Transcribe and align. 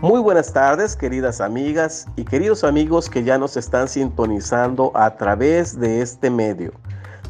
Muy 0.00 0.20
buenas 0.20 0.52
tardes, 0.52 0.94
queridas 0.94 1.40
amigas 1.40 2.06
y 2.14 2.24
queridos 2.24 2.62
amigos 2.62 3.10
que 3.10 3.24
ya 3.24 3.36
nos 3.36 3.56
están 3.56 3.88
sintonizando 3.88 4.92
a 4.94 5.16
través 5.16 5.76
de 5.76 6.02
este 6.02 6.30
medio. 6.30 6.70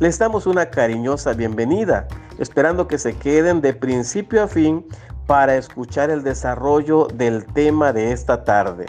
Les 0.01 0.19
damos 0.19 0.47
una 0.47 0.67
cariñosa 0.67 1.33
bienvenida, 1.33 2.07
esperando 2.39 2.87
que 2.87 2.99
se 2.99 3.17
queden 3.17 3.63
de 3.63 3.73
principio 3.73 4.43
a 4.43 4.49
fin 4.49 4.85
para 5.27 5.57
escuchar 5.57 6.11
el 6.11 6.23
desarrollo 6.23 7.07
del 7.07 7.47
tema 7.47 7.95
de 7.95 8.13
esta 8.13 8.45
tarde. 8.45 8.85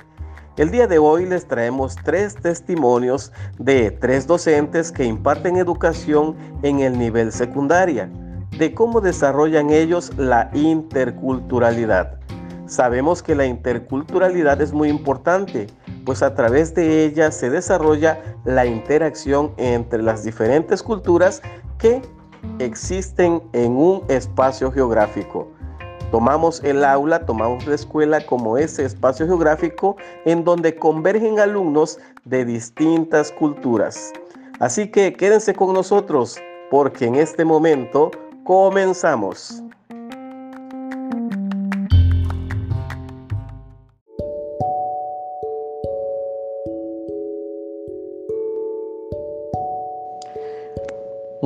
El 0.57 0.71
día 0.71 0.85
de 0.85 0.99
hoy 0.99 1.25
les 1.25 1.47
traemos 1.47 1.95
tres 2.03 2.35
testimonios 2.35 3.31
de 3.59 3.91
tres 3.91 4.27
docentes 4.27 4.91
que 4.91 5.05
imparten 5.05 5.55
educación 5.55 6.35
en 6.63 6.81
el 6.81 6.99
nivel 6.99 7.31
secundaria, 7.31 8.09
de 8.57 8.73
cómo 8.73 8.99
desarrollan 8.99 9.69
ellos 9.69 10.11
la 10.17 10.51
interculturalidad. 10.53 12.19
Sabemos 12.69 13.23
que 13.23 13.33
la 13.33 13.47
interculturalidad 13.47 14.61
es 14.61 14.73
muy 14.73 14.89
importante, 14.89 15.65
pues 16.05 16.21
a 16.21 16.35
través 16.35 16.75
de 16.75 17.03
ella 17.03 17.31
se 17.31 17.49
desarrolla 17.49 18.21
la 18.45 18.67
interacción 18.67 19.51
entre 19.57 20.03
las 20.03 20.23
diferentes 20.23 20.83
culturas 20.83 21.41
que 21.79 21.99
existen 22.59 23.41
en 23.53 23.71
un 23.71 24.03
espacio 24.07 24.71
geográfico. 24.71 25.47
Tomamos 26.11 26.63
el 26.63 26.85
aula, 26.85 27.25
tomamos 27.25 27.65
la 27.65 27.73
escuela 27.73 28.23
como 28.23 28.55
ese 28.55 28.85
espacio 28.85 29.25
geográfico 29.25 29.97
en 30.25 30.43
donde 30.43 30.75
convergen 30.75 31.39
alumnos 31.39 31.97
de 32.25 32.45
distintas 32.45 33.31
culturas. 33.31 34.13
Así 34.59 34.91
que 34.91 35.13
quédense 35.13 35.55
con 35.55 35.73
nosotros 35.73 36.37
porque 36.69 37.05
en 37.05 37.15
este 37.15 37.43
momento 37.43 38.11
comenzamos. 38.43 39.63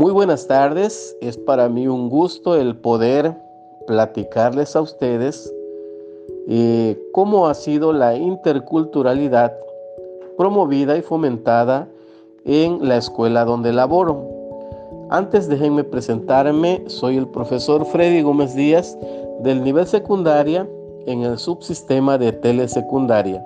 Muy 0.04 0.12
buenas 0.12 0.48
tardes, 0.48 1.16
es 1.22 1.38
para 1.38 1.70
mí 1.70 1.88
un 1.88 2.10
gusto 2.10 2.58
el 2.58 2.76
poder 2.76 3.38
platicarles 3.88 4.76
a 4.76 4.82
ustedes 4.82 5.50
eh, 6.50 7.02
cómo 7.14 7.48
ha 7.48 7.54
sido 7.54 7.94
la 7.94 8.14
interculturalidad 8.14 9.54
promovida 10.38 10.98
y 10.98 11.02
fomentada 11.02 11.88
en 12.44 12.86
la 12.86 12.98
escuela 12.98 13.46
donde 13.46 13.72
laboro. 13.72 14.28
Antes 15.10 15.48
déjenme 15.48 15.86
presentarme, 15.86 16.84
soy 16.88 17.16
el 17.16 17.30
profesor 17.30 17.86
Freddy 17.86 18.24
Gómez 18.24 18.56
Díaz 18.56 18.98
del 19.40 19.64
nivel 19.64 19.88
secundaria 19.88 20.68
en 21.06 21.22
el 21.22 21.38
subsistema 21.38 22.18
de 22.18 22.34
telesecundaria. 22.34 23.42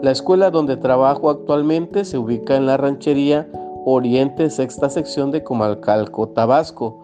La 0.00 0.12
escuela 0.12 0.50
donde 0.50 0.78
trabajo 0.78 1.28
actualmente 1.28 2.06
se 2.06 2.16
ubica 2.16 2.56
en 2.56 2.64
la 2.64 2.78
ranchería 2.78 3.46
Oriente, 3.84 4.48
sexta 4.50 4.88
sección 4.88 5.30
de 5.30 5.42
Comalcalco, 5.42 6.28
Tabasco, 6.28 7.00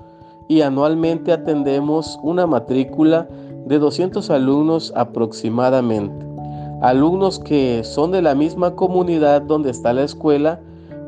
y 0.49 0.63
anualmente 0.63 1.33
atendemos 1.33 2.19
una 2.23 2.47
matrícula 2.47 3.29
de 3.67 3.79
200 3.79 4.31
alumnos 4.31 4.93
aproximadamente. 4.97 6.27
Alumnos 6.81 7.39
que 7.39 7.83
son 7.85 8.13
de 8.13 8.23
la 8.23 8.35
misma 8.35 8.75
comunidad 8.75 9.43
donde 9.43 9.71
está 9.71 9.93
la 9.93 10.05
escuela, 10.05 10.61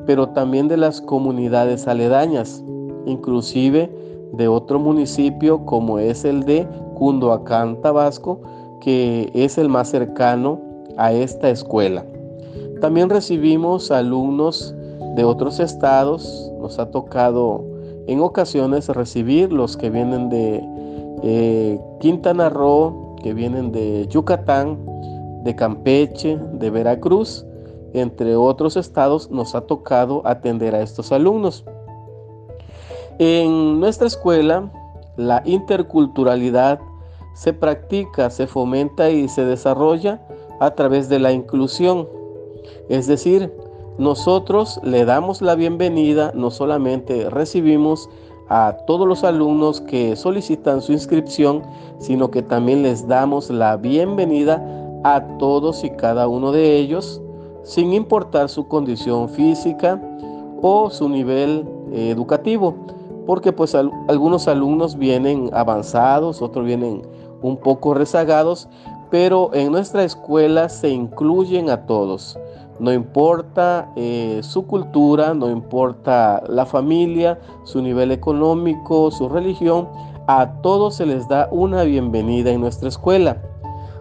pero 0.07 0.29
también 0.31 0.69
de 0.69 0.77
las 0.77 1.01
comunidades 1.01 1.87
aledañas, 1.87 2.63
inclusive 3.07 3.91
de 4.33 4.49
otro 4.49 4.79
municipio 4.79 5.65
como 5.65 5.99
es 5.99 6.25
el 6.25 6.45
de 6.45 6.67
Cundoacán, 6.95 7.81
Tabasco, 7.81 8.41
que 8.81 9.31
es 9.35 9.59
el 9.59 9.69
más 9.69 9.89
cercano 9.89 10.61
a 10.97 11.13
esta 11.13 11.49
escuela. 11.51 12.05
También 12.81 13.11
recibimos 13.11 13.91
alumnos 13.91 14.75
de 15.15 15.25
otros 15.25 15.61
estados. 15.61 16.51
Nos 16.61 16.79
ha 16.79 16.91
tocado 16.91 17.65
en 18.07 18.21
ocasiones 18.21 18.89
recibir 18.89 19.53
los 19.53 19.77
que 19.77 19.91
vienen 19.91 20.29
de 20.29 20.63
eh, 21.23 21.81
Quintana 22.01 22.49
Roo, 22.49 23.17
que 23.23 23.35
vienen 23.35 23.73
de 23.73 24.07
Yucatán, 24.09 24.79
de 25.45 25.55
Campeche, 25.55 26.39
de 26.55 26.71
Veracruz, 26.71 27.47
entre 27.93 28.37
otros 28.37 28.77
estados, 28.77 29.31
nos 29.31 29.55
ha 29.55 29.63
tocado 29.63 30.23
atender 30.25 30.75
a 30.75 30.83
estos 30.83 31.13
alumnos. 31.13 31.65
En 33.19 33.81
nuestra 33.81 34.07
escuela, 34.07 34.71
la 35.17 35.43
interculturalidad 35.45 36.81
se 37.35 37.53
practica, 37.53 38.31
se 38.31 38.47
fomenta 38.47 39.11
y 39.11 39.29
se 39.29 39.45
desarrolla 39.45 40.21
a 40.61 40.71
través 40.73 41.09
de 41.09 41.19
la 41.19 41.33
inclusión. 41.33 42.09
Es 42.89 43.07
decir, 43.07 43.53
nosotros 44.01 44.81
le 44.83 45.05
damos 45.05 45.43
la 45.43 45.55
bienvenida, 45.55 46.33
no 46.35 46.51
solamente 46.51 47.29
recibimos 47.29 48.09
a 48.49 48.75
todos 48.87 49.07
los 49.07 49.25
alumnos 49.25 49.83
que 49.83 50.17
solicitan 50.17 50.81
su 50.81 50.93
inscripción, 50.93 51.63
sino 51.99 52.31
que 52.31 52.41
también 52.41 52.83
les 52.83 53.07
damos 53.07 53.51
la 53.51 53.77
bienvenida 53.77 54.65
a 55.05 55.23
todos 55.37 55.85
y 55.85 55.91
cada 55.91 56.29
uno 56.29 56.51
de 56.51 56.79
ellos, 56.79 57.21
sin 57.63 57.93
importar 57.93 58.49
su 58.49 58.67
condición 58.69 59.29
física 59.29 60.01
o 60.63 60.89
su 60.89 61.07
nivel 61.07 61.69
eh, 61.93 62.09
educativo, 62.09 62.75
porque 63.27 63.53
pues 63.53 63.75
algunos 63.75 64.49
alumnos 64.49 64.97
vienen 64.97 65.51
avanzados, 65.53 66.41
otros 66.41 66.65
vienen 66.65 67.03
un 67.43 67.59
poco 67.59 67.93
rezagados, 67.93 68.67
pero 69.11 69.51
en 69.53 69.71
nuestra 69.71 70.05
escuela 70.05 70.71
se 70.71 70.89
incluyen 70.89 71.69
a 71.69 71.85
todos. 71.85 72.39
No 72.81 72.95
importa 72.95 73.93
eh, 73.95 74.41
su 74.43 74.67
cultura, 74.67 75.35
no 75.35 75.51
importa 75.51 76.43
la 76.49 76.65
familia, 76.65 77.39
su 77.65 77.83
nivel 77.83 78.11
económico, 78.11 79.11
su 79.11 79.29
religión, 79.29 79.87
a 80.27 80.51
todos 80.63 80.95
se 80.95 81.05
les 81.05 81.29
da 81.29 81.47
una 81.53 81.83
bienvenida 81.83 82.51
en 82.51 82.63
nuestra 82.63 82.89
escuela. 82.89 83.37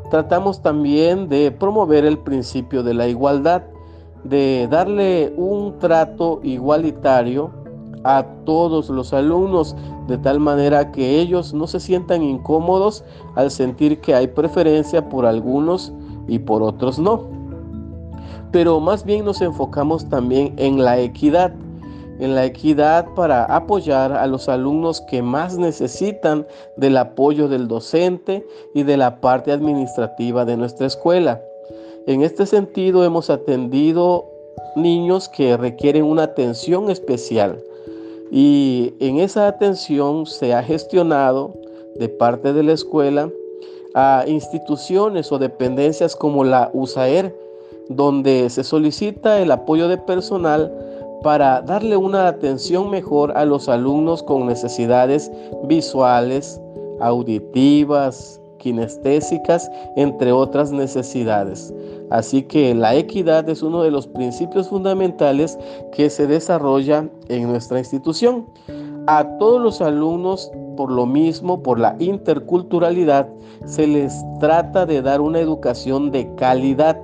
Tratamos 0.09 0.61
también 0.61 1.27
de 1.27 1.51
promover 1.51 2.05
el 2.05 2.19
principio 2.19 2.81
de 2.81 2.93
la 2.93 3.09
igualdad, 3.09 3.63
de 4.23 4.69
darle 4.71 5.33
un 5.35 5.77
trato 5.79 6.39
igualitario 6.41 7.51
a 8.05 8.25
todos 8.45 8.89
los 8.89 9.11
alumnos, 9.11 9.75
de 10.07 10.17
tal 10.17 10.39
manera 10.39 10.93
que 10.93 11.19
ellos 11.19 11.53
no 11.53 11.67
se 11.67 11.81
sientan 11.81 12.23
incómodos 12.23 13.03
al 13.35 13.51
sentir 13.51 13.99
que 13.99 14.15
hay 14.15 14.27
preferencia 14.27 15.09
por 15.09 15.25
algunos 15.25 15.91
y 16.29 16.39
por 16.39 16.63
otros 16.63 16.97
no 16.97 17.38
pero 18.51 18.79
más 18.79 19.03
bien 19.03 19.25
nos 19.25 19.41
enfocamos 19.41 20.07
también 20.09 20.53
en 20.57 20.83
la 20.83 20.99
equidad, 20.99 21.53
en 22.19 22.35
la 22.35 22.45
equidad 22.45 23.05
para 23.15 23.45
apoyar 23.45 24.11
a 24.11 24.27
los 24.27 24.49
alumnos 24.49 25.01
que 25.01 25.21
más 25.21 25.57
necesitan 25.57 26.45
del 26.77 26.97
apoyo 26.97 27.47
del 27.47 27.67
docente 27.67 28.45
y 28.73 28.83
de 28.83 28.97
la 28.97 29.21
parte 29.21 29.51
administrativa 29.51 30.45
de 30.45 30.57
nuestra 30.57 30.87
escuela. 30.87 31.41
En 32.07 32.21
este 32.21 32.45
sentido 32.45 33.03
hemos 33.03 33.29
atendido 33.29 34.25
niños 34.75 35.29
que 35.29 35.57
requieren 35.57 36.03
una 36.03 36.23
atención 36.23 36.89
especial 36.89 37.61
y 38.31 38.93
en 38.99 39.19
esa 39.19 39.47
atención 39.47 40.25
se 40.25 40.53
ha 40.53 40.63
gestionado 40.63 41.53
de 41.95 42.09
parte 42.09 42.53
de 42.53 42.63
la 42.63 42.73
escuela 42.73 43.29
a 43.95 44.23
instituciones 44.27 45.31
o 45.31 45.39
dependencias 45.39 46.15
como 46.15 46.43
la 46.43 46.69
USAER, 46.73 47.35
donde 47.89 48.49
se 48.49 48.63
solicita 48.63 49.39
el 49.41 49.51
apoyo 49.51 49.87
de 49.87 49.97
personal 49.97 50.71
para 51.23 51.61
darle 51.61 51.97
una 51.97 52.27
atención 52.27 52.89
mejor 52.89 53.35
a 53.35 53.43
los 53.45 53.67
alumnos 53.67 54.23
con 54.23 54.45
necesidades 54.45 55.31
visuales, 55.65 56.61
auditivas, 57.01 58.39
kinestésicas, 58.59 59.69
entre 59.95 60.31
otras 60.31 60.71
necesidades. 60.71 61.73
Así 62.09 62.43
que 62.43 62.73
la 62.75 62.95
equidad 62.95 63.49
es 63.49 63.61
uno 63.61 63.81
de 63.81 63.91
los 63.91 64.07
principios 64.07 64.69
fundamentales 64.69 65.57
que 65.91 66.09
se 66.09 66.27
desarrolla 66.27 67.07
en 67.27 67.47
nuestra 67.47 67.79
institución. 67.79 68.45
A 69.07 69.25
todos 69.39 69.61
los 69.61 69.81
alumnos, 69.81 70.51
por 70.77 70.91
lo 70.91 71.05
mismo, 71.05 71.63
por 71.63 71.79
la 71.79 71.95
interculturalidad, 71.99 73.27
se 73.65 73.87
les 73.87 74.13
trata 74.39 74.85
de 74.85 75.01
dar 75.01 75.21
una 75.21 75.39
educación 75.39 76.11
de 76.11 76.33
calidad 76.35 76.99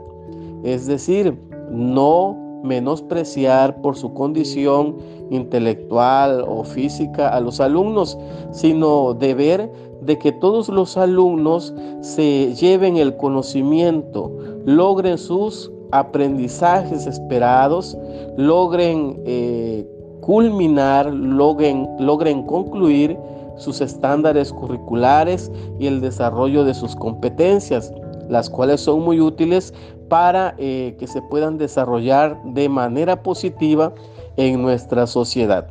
es 0.65 0.87
decir, 0.87 1.37
no 1.71 2.35
menospreciar 2.63 3.79
por 3.81 3.95
su 3.95 4.13
condición 4.13 4.97
intelectual 5.29 6.43
o 6.47 6.63
física 6.63 7.29
a 7.29 7.39
los 7.39 7.59
alumnos, 7.59 8.17
sino 8.51 9.13
de 9.13 9.33
ver 9.35 9.71
de 10.01 10.17
que 10.17 10.31
todos 10.31 10.69
los 10.69 10.97
alumnos 10.97 11.73
se 12.01 12.53
lleven 12.55 12.97
el 12.97 13.15
conocimiento, 13.17 14.31
logren 14.65 15.17
sus 15.17 15.71
aprendizajes 15.91 17.05
esperados, 17.07 17.97
logren 18.37 19.21
eh, 19.25 19.87
culminar, 20.21 21.13
logren, 21.13 21.87
logren 21.99 22.43
concluir 22.43 23.17
sus 23.57 23.79
estándares 23.79 24.51
curriculares 24.51 25.51
y 25.79 25.87
el 25.87 26.01
desarrollo 26.01 26.63
de 26.63 26.73
sus 26.73 26.95
competencias. 26.95 27.93
las 28.27 28.49
cuales 28.49 28.81
son 28.81 29.03
muy 29.03 29.21
útiles 29.21 29.71
para 30.09 30.55
eh, 30.57 30.95
que 30.99 31.07
se 31.07 31.21
puedan 31.21 31.57
desarrollar 31.57 32.41
de 32.43 32.69
manera 32.69 33.23
positiva 33.23 33.93
en 34.37 34.61
nuestra 34.61 35.07
sociedad. 35.07 35.67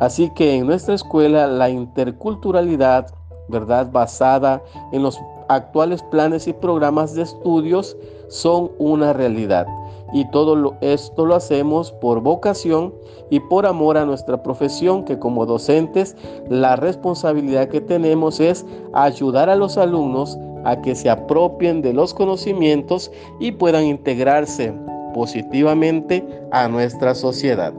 Así 0.00 0.30
que 0.34 0.56
en 0.56 0.66
nuestra 0.66 0.94
escuela 0.94 1.46
la 1.46 1.70
interculturalidad, 1.70 3.06
¿verdad? 3.48 3.90
Basada 3.92 4.62
en 4.92 5.02
los 5.02 5.20
actuales 5.48 6.02
planes 6.02 6.48
y 6.48 6.52
programas 6.52 7.14
de 7.14 7.22
estudios 7.22 7.96
son 8.28 8.70
una 8.78 9.12
realidad. 9.12 9.66
Y 10.12 10.28
todo 10.30 10.76
esto 10.80 11.26
lo 11.26 11.34
hacemos 11.34 11.90
por 11.92 12.20
vocación 12.20 12.94
y 13.30 13.40
por 13.40 13.66
amor 13.66 13.96
a 13.96 14.04
nuestra 14.04 14.42
profesión, 14.42 15.04
que 15.04 15.18
como 15.18 15.44
docentes 15.44 16.16
la 16.48 16.76
responsabilidad 16.76 17.68
que 17.68 17.80
tenemos 17.80 18.38
es 18.38 18.64
ayudar 18.92 19.50
a 19.50 19.56
los 19.56 19.76
alumnos 19.76 20.38
a 20.64 20.80
que 20.80 20.94
se 20.94 21.10
apropien 21.10 21.82
de 21.82 21.92
los 21.92 22.14
conocimientos 22.14 23.10
y 23.40 23.52
puedan 23.52 23.84
integrarse 23.84 24.72
positivamente 25.14 26.24
a 26.50 26.68
nuestra 26.68 27.14
sociedad. 27.14 27.72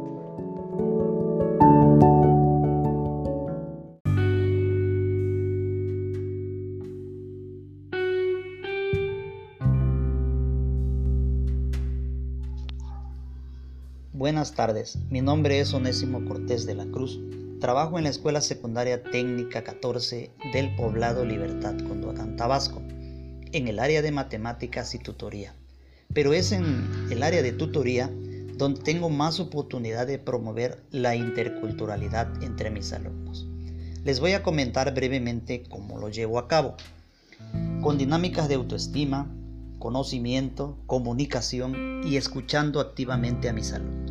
Buenas 14.14 14.54
tardes, 14.54 14.98
mi 15.10 15.22
nombre 15.22 15.60
es 15.60 15.74
Onésimo 15.74 16.24
Cortés 16.26 16.66
de 16.66 16.74
la 16.74 16.86
Cruz. 16.86 17.20
Trabajo 17.66 17.98
en 17.98 18.04
la 18.04 18.12
Escuela 18.12 18.42
Secundaria 18.42 19.02
Técnica 19.02 19.64
14 19.64 20.30
del 20.54 20.76
Poblado 20.76 21.26
Libertad, 21.26 21.76
Condoacán, 21.88 22.36
Tabasco, 22.36 22.80
en 23.54 23.68
el 23.68 23.80
área 23.80 24.04
de 24.04 24.12
matemáticas 24.12 24.94
y 24.94 25.00
tutoría. 25.00 25.56
Pero 26.14 26.34
es 26.34 26.52
en 26.52 26.88
el 27.10 27.24
área 27.24 27.42
de 27.42 27.54
tutoría 27.54 28.12
donde 28.56 28.82
tengo 28.82 29.10
más 29.10 29.40
oportunidad 29.40 30.06
de 30.06 30.20
promover 30.20 30.84
la 30.92 31.16
interculturalidad 31.16 32.44
entre 32.44 32.70
mis 32.70 32.94
alumnos. 32.94 33.48
Les 34.04 34.20
voy 34.20 34.34
a 34.34 34.44
comentar 34.44 34.94
brevemente 34.94 35.64
cómo 35.68 35.98
lo 35.98 36.10
llevo 36.10 36.38
a 36.38 36.48
cabo. 36.48 36.76
Con 37.82 37.98
dinámicas 37.98 38.48
de 38.48 38.54
autoestima, 38.54 39.28
conocimiento, 39.80 40.78
comunicación 40.86 42.04
y 42.06 42.18
escuchando 42.18 42.80
activamente 42.80 43.50
a 43.50 43.54
mis 43.54 43.74
alumnos. 43.74 44.05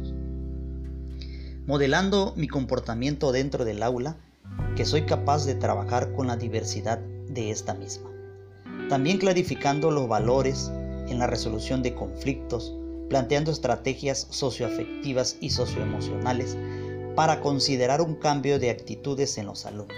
Modelando 1.67 2.35
mi 2.37 2.47
comportamiento 2.47 3.33
dentro 3.33 3.65
del 3.65 3.83
aula, 3.83 4.19
que 4.77 4.85
soy 4.85 5.07
capaz 5.07 5.47
de 5.47 5.55
trabajar 5.55 6.13
con 6.13 6.27
la 6.27 6.37
diversidad 6.37 6.99
de 6.99 7.51
esta 7.51 7.73
misma. 7.73 8.11
También 8.91 9.17
clarificando 9.17 9.91
los 9.91 10.07
valores 10.07 10.71
en 11.09 11.19
la 11.19 11.27
resolución 11.27 11.83
de 11.83 11.95
conflictos, 11.95 12.75
planteando 13.09 13.51
estrategias 13.51 14.27
socioafectivas 14.29 15.39
y 15.41 15.51
socioemocionales 15.51 16.55
para 17.15 17.41
considerar 17.41 18.03
un 18.03 18.17
cambio 18.17 18.59
de 18.59 18.69
actitudes 18.69 19.39
en 19.39 19.47
los 19.47 19.65
alumnos, 19.65 19.97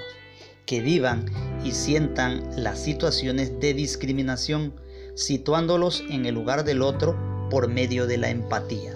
que 0.66 0.80
vivan 0.80 1.24
y 1.64 1.72
sientan 1.72 2.48
las 2.62 2.78
situaciones 2.78 3.58
de 3.58 3.74
discriminación 3.74 4.72
situándolos 5.16 6.04
en 6.10 6.26
el 6.26 6.34
lugar 6.36 6.62
del 6.62 6.82
otro 6.82 7.18
por 7.50 7.66
medio 7.66 8.06
de 8.06 8.18
la 8.18 8.30
empatía. 8.30 8.92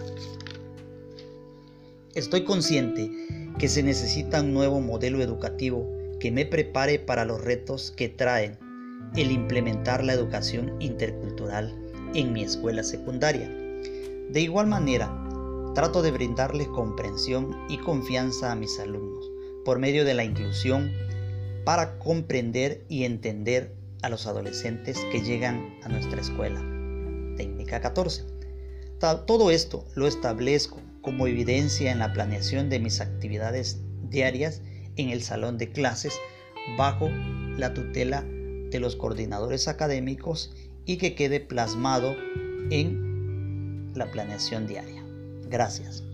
Estoy 2.14 2.42
consciente 2.42 3.08
que 3.60 3.68
se 3.68 3.84
necesita 3.84 4.40
un 4.40 4.52
nuevo 4.52 4.80
modelo 4.80 5.22
educativo 5.22 5.88
que 6.18 6.32
me 6.32 6.44
prepare 6.44 6.98
para 6.98 7.24
los 7.24 7.40
retos 7.40 7.92
que 7.96 8.08
traen 8.08 8.58
el 9.14 9.30
implementar 9.30 10.02
la 10.02 10.12
educación 10.12 10.74
intercultural 10.80 11.72
en 12.14 12.32
mi 12.32 12.42
escuela 12.42 12.82
secundaria. 12.82 13.48
De 13.48 14.40
igual 14.40 14.66
manera, 14.66 15.08
trato 15.76 16.02
de 16.02 16.10
brindarles 16.10 16.66
comprensión 16.66 17.56
y 17.68 17.78
confianza 17.78 18.50
a 18.50 18.56
mis 18.56 18.80
alumnos 18.80 19.30
por 19.64 19.78
medio 19.78 20.04
de 20.04 20.14
la 20.14 20.24
inclusión 20.24 20.90
para 21.64 21.96
comprender 22.00 22.84
y 22.88 23.04
entender 23.04 23.76
a 24.02 24.08
los 24.08 24.26
adolescentes 24.26 24.98
que 25.12 25.22
llegan 25.22 25.78
a 25.84 25.88
nuestra 25.88 26.20
escuela. 26.20 26.60
Técnica 27.36 27.80
14. 27.80 28.24
Todo 28.98 29.52
esto 29.52 29.86
lo 29.94 30.08
establezco 30.08 30.80
como 31.02 31.26
evidencia 31.26 31.90
en 31.90 31.98
la 31.98 32.12
planeación 32.12 32.68
de 32.68 32.80
mis 32.80 33.00
actividades 33.00 33.80
diarias 34.08 34.62
en 34.96 35.10
el 35.10 35.22
salón 35.22 35.58
de 35.58 35.70
clases 35.70 36.14
bajo 36.76 37.08
la 37.56 37.74
tutela 37.74 38.22
de 38.22 38.80
los 38.80 38.96
coordinadores 38.96 39.68
académicos 39.68 40.54
y 40.84 40.96
que 40.96 41.14
quede 41.14 41.40
plasmado 41.40 42.14
en 42.70 43.92
la 43.94 44.10
planeación 44.10 44.66
diaria. 44.66 45.04
Gracias. 45.48 46.04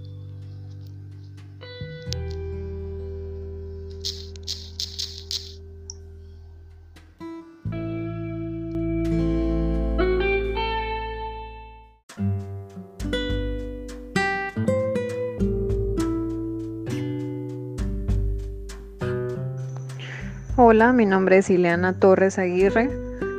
Hola, 20.68 20.92
mi 20.92 21.06
nombre 21.06 21.38
es 21.38 21.48
Ileana 21.48 21.92
Torres 21.92 22.40
Aguirre. 22.40 22.90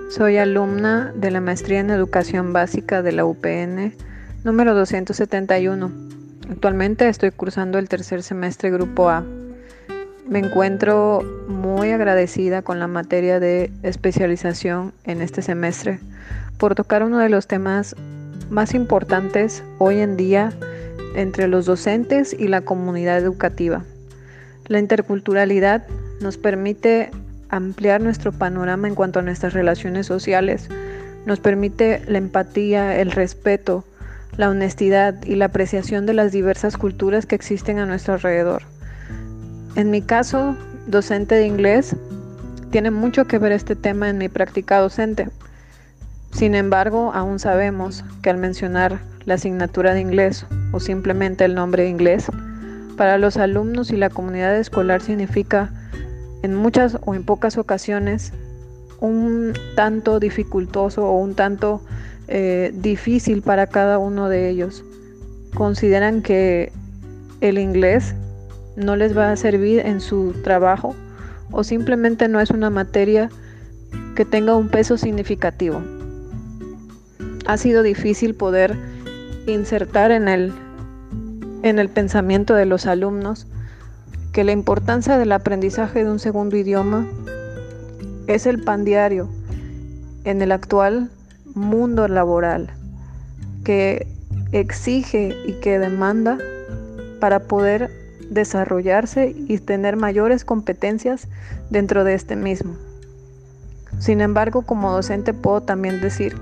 Soy 0.09 0.37
alumna 0.37 1.11
de 1.13 1.29
la 1.29 1.41
Maestría 1.41 1.81
en 1.81 1.89
Educación 1.89 2.53
Básica 2.53 3.01
de 3.01 3.11
la 3.11 3.25
UPN 3.25 3.93
número 4.45 4.73
271. 4.73 5.91
Actualmente 6.49 7.09
estoy 7.09 7.31
cursando 7.31 7.79
el 7.79 7.89
tercer 7.89 8.23
semestre 8.23 8.71
Grupo 8.71 9.09
A. 9.09 9.25
Me 10.25 10.39
encuentro 10.39 11.21
muy 11.49 11.91
agradecida 11.91 12.61
con 12.61 12.79
la 12.79 12.87
materia 12.87 13.41
de 13.41 13.73
especialización 13.83 14.93
en 15.03 15.21
este 15.21 15.41
semestre 15.41 15.99
por 16.57 16.75
tocar 16.75 17.03
uno 17.03 17.17
de 17.17 17.27
los 17.27 17.45
temas 17.45 17.93
más 18.49 18.73
importantes 18.73 19.65
hoy 19.79 19.99
en 19.99 20.15
día 20.15 20.53
entre 21.13 21.49
los 21.49 21.65
docentes 21.65 22.31
y 22.31 22.47
la 22.47 22.61
comunidad 22.61 23.17
educativa. 23.17 23.83
La 24.67 24.79
interculturalidad 24.79 25.83
nos 26.21 26.37
permite 26.37 27.11
ampliar 27.49 28.01
nuestro 28.01 28.31
panorama 28.31 28.87
en 28.87 28.95
cuanto 28.95 29.19
a 29.19 29.21
nuestras 29.21 29.53
relaciones 29.53 30.05
sociales, 30.05 30.69
nos 31.25 31.39
permite 31.39 32.01
la 32.07 32.17
empatía, 32.17 32.99
el 32.99 33.11
respeto, 33.11 33.83
la 34.37 34.49
honestidad 34.49 35.15
y 35.25 35.35
la 35.35 35.45
apreciación 35.45 36.05
de 36.05 36.13
las 36.13 36.31
diversas 36.31 36.77
culturas 36.77 37.25
que 37.25 37.35
existen 37.35 37.79
a 37.79 37.85
nuestro 37.85 38.13
alrededor. 38.15 38.63
En 39.75 39.89
mi 39.91 40.01
caso, 40.01 40.55
docente 40.87 41.35
de 41.35 41.45
inglés, 41.45 41.95
tiene 42.71 42.91
mucho 42.91 43.25
que 43.25 43.39
ver 43.39 43.51
este 43.51 43.75
tema 43.75 44.09
en 44.09 44.17
mi 44.17 44.29
práctica 44.29 44.79
docente. 44.79 45.29
Sin 46.31 46.55
embargo, 46.55 47.11
aún 47.13 47.39
sabemos 47.39 48.03
que 48.21 48.29
al 48.29 48.37
mencionar 48.37 48.99
la 49.25 49.35
asignatura 49.35 49.93
de 49.93 50.01
inglés 50.01 50.45
o 50.71 50.79
simplemente 50.79 51.45
el 51.45 51.55
nombre 51.55 51.83
de 51.83 51.89
inglés, 51.89 52.27
para 52.95 53.17
los 53.17 53.37
alumnos 53.37 53.91
y 53.91 53.97
la 53.97 54.09
comunidad 54.09 54.55
escolar 54.57 55.01
significa 55.01 55.71
en 56.43 56.55
muchas 56.55 56.97
o 57.05 57.15
en 57.15 57.23
pocas 57.23 57.57
ocasiones 57.57 58.33
un 58.99 59.53
tanto 59.75 60.19
dificultoso 60.19 61.05
o 61.05 61.19
un 61.19 61.35
tanto 61.35 61.81
eh, 62.27 62.71
difícil 62.75 63.41
para 63.41 63.67
cada 63.67 63.99
uno 63.99 64.29
de 64.29 64.49
ellos. 64.49 64.83
Consideran 65.55 66.21
que 66.21 66.71
el 67.41 67.57
inglés 67.57 68.15
no 68.75 68.95
les 68.95 69.17
va 69.17 69.31
a 69.31 69.35
servir 69.35 69.79
en 69.79 70.01
su 70.01 70.33
trabajo 70.43 70.95
o 71.51 71.63
simplemente 71.63 72.27
no 72.27 72.39
es 72.39 72.51
una 72.51 72.69
materia 72.69 73.29
que 74.15 74.25
tenga 74.25 74.55
un 74.55 74.69
peso 74.69 74.97
significativo. 74.97 75.81
Ha 77.45 77.57
sido 77.57 77.83
difícil 77.83 78.35
poder 78.35 78.75
insertar 79.45 80.11
en 80.11 80.27
el, 80.27 80.51
en 81.63 81.79
el 81.79 81.89
pensamiento 81.89 82.55
de 82.55 82.65
los 82.65 82.85
alumnos 82.85 83.47
que 84.37 84.43
la 84.43 84.51
importancia 84.51 85.17
del 85.17 85.31
aprendizaje 85.31 86.03
de 86.03 86.11
un 86.11 86.19
segundo 86.19 86.55
idioma 86.57 87.07
es 88.27 88.45
el 88.45 88.61
pan 88.61 88.85
diario 88.85 89.27
en 90.25 90.43
el 90.43 90.51
actual 90.51 91.09
mundo 91.55 92.07
laboral 92.07 92.69
que 93.63 94.05
exige 94.51 95.35
y 95.47 95.53
que 95.53 95.79
demanda 95.79 96.37
para 97.19 97.39
poder 97.47 97.89
desarrollarse 98.29 99.35
y 99.35 99.57
tener 99.57 99.97
mayores 99.97 100.45
competencias 100.45 101.27
dentro 101.71 102.03
de 102.03 102.13
este 102.13 102.35
mismo. 102.35 102.75
Sin 103.97 104.21
embargo, 104.21 104.61
como 104.61 104.91
docente 104.91 105.33
puedo 105.33 105.61
también 105.61 105.99
decir 105.99 106.39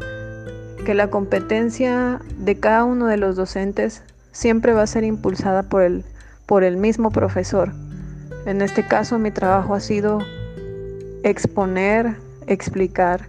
que 0.86 0.96
la 0.96 1.10
competencia 1.10 2.20
de 2.40 2.60
cada 2.60 2.84
uno 2.84 3.08
de 3.08 3.16
los 3.16 3.38
docentes 3.38 4.04
siempre 4.34 4.74
va 4.74 4.82
a 4.82 4.88
ser 4.88 5.06
impulsada 5.06 5.64
por 5.64 5.82
el, 5.82 6.04
por 6.46 6.66
el 6.66 6.76
mismo 6.76 7.10
profesor 7.10 7.72
en 8.46 8.62
este 8.62 8.86
caso 8.88 9.20
mi 9.20 9.32
trabajo 9.32 9.74
ha 9.74 9.80
sido 9.80 10.20
exponer, 11.24 12.16
explicar 12.48 13.28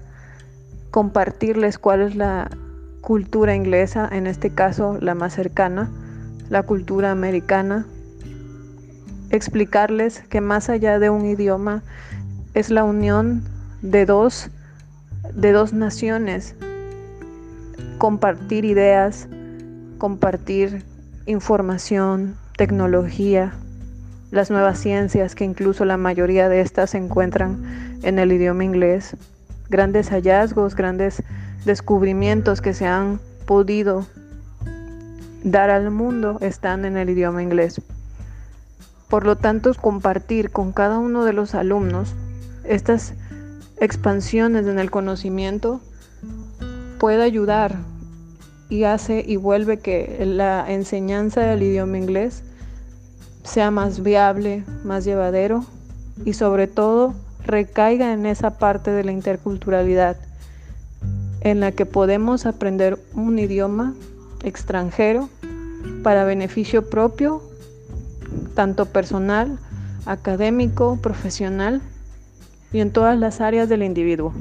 compartirles 0.91 1.79
cuál 1.79 2.03
es 2.03 2.17
la 2.17 2.51
cultura 3.01 3.55
inglesa, 3.55 4.09
en 4.11 4.27
este 4.27 4.51
caso 4.51 4.99
la 5.01 5.15
más 5.15 5.35
cercana, 5.35 5.91
la 6.49 6.63
cultura 6.63 7.11
americana, 7.11 7.87
explicarles 9.31 10.21
que 10.31 10.41
más 10.41 10.71
allá 10.71 10.99
de 10.99 11.11
un 11.11 11.27
idioma 11.27 11.83
es 12.55 12.71
la 12.71 12.85
unión 12.85 13.43
de 13.83 14.07
dos, 14.07 14.51
de 15.35 15.53
dos 15.53 15.73
naciones, 15.73 16.55
compartir 17.99 18.65
ideas, 18.65 19.29
compartir 19.99 20.85
información, 21.27 22.37
tecnología, 22.57 23.53
las 24.31 24.51
nuevas 24.51 24.79
ciencias, 24.79 25.35
que 25.35 25.45
incluso 25.45 25.85
la 25.85 25.97
mayoría 25.97 26.49
de 26.49 26.61
estas 26.61 26.91
se 26.91 26.99
encuentran 26.99 27.99
en 28.03 28.19
el 28.19 28.33
idioma 28.33 28.65
inglés, 28.65 29.17
grandes 29.69 30.11
hallazgos, 30.11 30.75
grandes 30.75 31.23
descubrimientos 31.65 32.61
que 32.61 32.75
se 32.75 32.87
han 32.87 33.21
podido 33.47 34.07
dar 35.43 35.71
al 35.71 35.91
mundo 35.91 36.39
están 36.41 36.85
en 36.85 36.97
el 36.97 37.11
idioma 37.11 37.43
inglés. 37.43 37.81
Por 39.09 39.25
lo 39.25 39.37
tanto, 39.37 39.73
compartir 39.75 40.51
con 40.51 40.73
cada 40.73 40.99
uno 40.99 41.25
de 41.25 41.33
los 41.33 41.55
alumnos 41.55 42.15
estas 42.65 43.15
expansiones 43.79 44.67
en 44.67 44.79
el 44.79 44.91
conocimiento 44.91 45.81
puede 46.99 47.23
ayudar 47.23 47.77
y 48.69 48.85
hace 48.85 49.25
y 49.25 49.37
vuelve 49.37 49.79
que 49.79 50.25
la 50.27 50.65
enseñanza 50.69 51.43
del 51.43 51.63
idioma 51.63 51.99
inglés 51.99 52.43
sea 53.47 53.71
más 53.71 54.03
viable, 54.03 54.65
más 54.85 55.05
llevadero 55.05 55.65
y 56.25 56.33
sobre 56.33 56.67
todo 56.67 57.15
recaiga 57.45 58.13
en 58.13 58.27
esa 58.27 58.59
parte 58.59 58.91
de 58.91 59.05
la 59.05 59.13
interculturalidad 59.13 60.17
en 61.41 61.61
la 61.61 61.73
que 61.73 61.87
podemos 61.87 62.45
aprender 62.45 62.99
un 63.15 63.39
idioma 63.39 63.95
extranjero 64.43 65.29
para 66.03 66.25
beneficio 66.25 66.91
propio, 66.91 67.43
tanto 68.55 68.87
personal, 68.87 69.59
académico, 70.07 70.99
profesional 71.01 71.83
y 72.73 72.81
en 72.81 72.91
todas 72.91 73.19
las 73.19 73.41
áreas 73.41 73.69
del 73.69 73.83
individuo. 73.83 74.33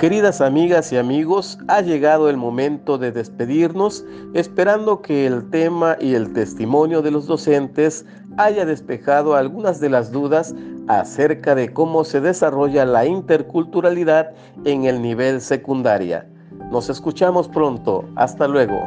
Queridas 0.00 0.40
amigas 0.40 0.94
y 0.94 0.96
amigos, 0.96 1.58
ha 1.68 1.82
llegado 1.82 2.30
el 2.30 2.38
momento 2.38 2.96
de 2.96 3.12
despedirnos, 3.12 4.02
esperando 4.32 5.02
que 5.02 5.26
el 5.26 5.50
tema 5.50 5.98
y 6.00 6.14
el 6.14 6.32
testimonio 6.32 7.02
de 7.02 7.10
los 7.10 7.26
docentes 7.26 8.06
haya 8.38 8.64
despejado 8.64 9.34
algunas 9.34 9.78
de 9.78 9.90
las 9.90 10.10
dudas 10.10 10.54
acerca 10.88 11.54
de 11.54 11.74
cómo 11.74 12.04
se 12.04 12.22
desarrolla 12.22 12.86
la 12.86 13.04
interculturalidad 13.04 14.32
en 14.64 14.86
el 14.86 15.02
nivel 15.02 15.42
secundaria. 15.42 16.26
Nos 16.72 16.88
escuchamos 16.88 17.46
pronto. 17.48 18.08
Hasta 18.16 18.48
luego. 18.48 18.80